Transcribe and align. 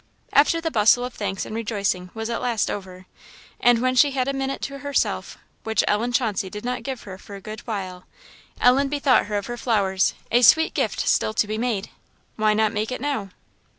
After 0.33 0.59
the 0.59 0.71
bustle 0.71 1.05
of 1.05 1.13
thanks 1.13 1.45
and 1.45 1.55
rejoicing 1.55 2.09
was 2.15 2.27
at 2.31 2.41
last 2.41 2.71
over, 2.71 3.05
and 3.59 3.77
when 3.83 3.93
she 3.93 4.09
had 4.09 4.27
a 4.27 4.33
minute 4.33 4.63
to 4.63 4.79
herself, 4.79 5.37
which 5.63 5.83
Ellen 5.87 6.11
Chauncey 6.11 6.49
did 6.49 6.65
not 6.65 6.81
give 6.81 7.03
her 7.03 7.19
for 7.19 7.35
a 7.35 7.39
good 7.39 7.59
while, 7.67 8.05
Ellen 8.59 8.87
bethought 8.87 9.27
her 9.27 9.37
of 9.37 9.45
her 9.45 9.57
flowers 9.57 10.15
a 10.31 10.41
sweet 10.41 10.73
gift 10.73 11.01
still 11.07 11.35
to 11.35 11.45
be 11.45 11.59
made. 11.59 11.91
Why 12.35 12.55
not 12.55 12.73
make 12.73 12.91
it 12.91 12.99
now? 12.99 13.29